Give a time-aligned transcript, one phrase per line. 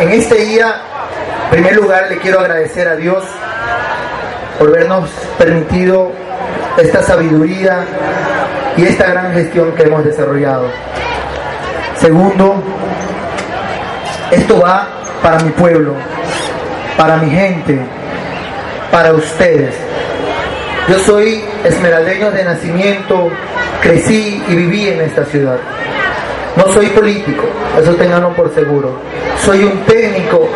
[0.00, 0.76] En este día,
[1.44, 3.22] en primer lugar, le quiero agradecer a Dios
[4.58, 6.10] por habernos permitido
[6.78, 7.84] esta sabiduría
[8.78, 10.68] y esta gran gestión que hemos desarrollado.
[11.96, 12.62] Segundo,
[14.30, 14.88] esto va
[15.22, 15.92] para mi pueblo,
[16.96, 17.78] para mi gente,
[18.90, 19.74] para ustedes.
[20.88, 23.28] Yo soy esmeraldeño de nacimiento,
[23.82, 25.58] crecí y viví en esta ciudad.
[26.56, 27.44] No soy político,
[27.80, 28.92] eso tenganlo por seguro.
[29.38, 30.48] Soy un técnico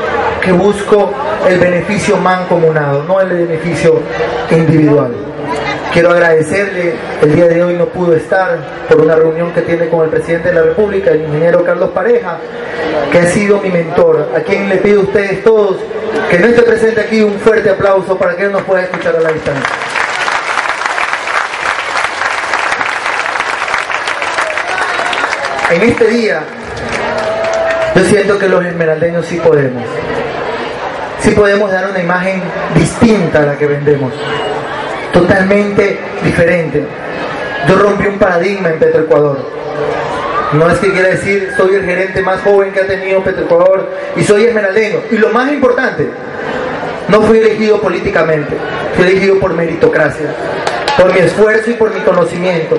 [0.43, 1.13] que busco
[1.49, 4.01] el beneficio mancomunado, no el beneficio
[4.51, 5.15] individual.
[5.93, 10.05] Quiero agradecerle, el día de hoy no pudo estar por una reunión que tiene con
[10.05, 12.39] el presidente de la República, el ingeniero Carlos Pareja,
[13.13, 15.77] que ha sido mi mentor, a quien le pido a ustedes todos
[16.29, 19.21] que no esté presente aquí un fuerte aplauso para que él nos pueda escuchar a
[19.21, 19.94] la distancia.
[25.75, 26.41] En este día,
[27.97, 29.83] yo siento que los esmeraldeños sí podemos.
[31.19, 32.41] Sí podemos dar una imagen
[32.77, 34.13] distinta a la que vendemos.
[35.13, 36.87] Totalmente diferente.
[37.67, 39.51] Yo rompí un paradigma en Petroecuador.
[40.53, 44.23] No es que quiera decir soy el gerente más joven que ha tenido Petroecuador y
[44.23, 45.01] soy esmeraldeño.
[45.11, 46.07] Y lo más importante,
[47.09, 48.55] no fui elegido políticamente,
[48.95, 50.29] fui elegido por meritocracia,
[50.97, 52.79] por mi esfuerzo y por mi conocimiento.